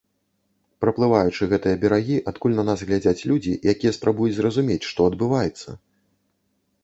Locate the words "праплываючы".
0.83-1.47